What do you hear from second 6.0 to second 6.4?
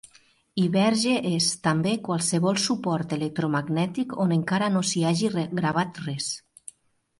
res.